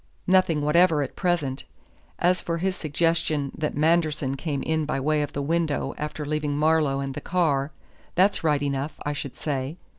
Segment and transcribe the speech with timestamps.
[0.25, 1.65] "Nothing whatever at present.
[2.17, 6.57] As for his suggestion that Manderson came in by way of the window after leaving
[6.57, 7.71] Marlowe and the car,
[8.15, 9.77] that's right enough, I should say.